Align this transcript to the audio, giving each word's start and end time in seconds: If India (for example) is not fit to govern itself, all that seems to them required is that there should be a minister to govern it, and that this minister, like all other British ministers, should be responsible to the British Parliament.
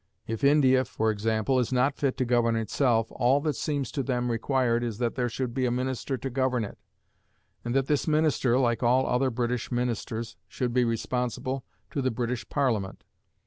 If 0.25 0.43
India 0.43 0.83
(for 0.83 1.11
example) 1.11 1.59
is 1.59 1.71
not 1.71 1.95
fit 1.95 2.17
to 2.17 2.25
govern 2.25 2.55
itself, 2.55 3.11
all 3.11 3.39
that 3.41 3.53
seems 3.55 3.91
to 3.91 4.01
them 4.01 4.31
required 4.31 4.83
is 4.83 4.97
that 4.97 5.13
there 5.13 5.29
should 5.29 5.53
be 5.53 5.67
a 5.67 5.69
minister 5.69 6.17
to 6.17 6.29
govern 6.31 6.65
it, 6.65 6.79
and 7.63 7.75
that 7.75 7.85
this 7.85 8.07
minister, 8.07 8.57
like 8.57 8.81
all 8.81 9.05
other 9.05 9.29
British 9.29 9.71
ministers, 9.71 10.37
should 10.47 10.73
be 10.73 10.85
responsible 10.85 11.65
to 11.91 12.01
the 12.01 12.09
British 12.09 12.49
Parliament. 12.49 13.03